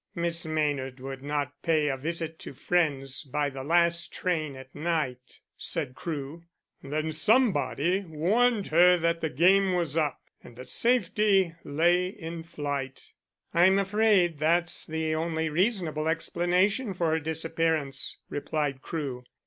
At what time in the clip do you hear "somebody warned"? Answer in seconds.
7.11-8.69